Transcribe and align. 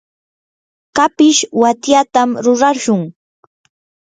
kapish 0.95 1.39
watyatam 1.61 2.29
rurashun. 2.45 3.01